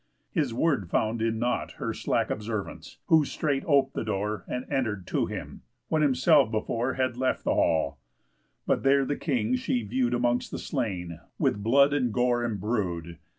[0.31, 5.05] His word found in nought Her slack observance, who straight op'd the door And enter'd
[5.09, 7.99] to him; when himself before Had left the hall.
[8.65, 13.19] But there the King she view'd Amongst the slain, with blood and gore imbrued.